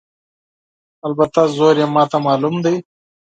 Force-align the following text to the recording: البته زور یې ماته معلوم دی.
البته 1.07 1.39
زور 1.55 1.75
یې 1.81 1.87
ماته 1.95 2.17
معلوم 2.25 2.55
دی. 2.65 2.75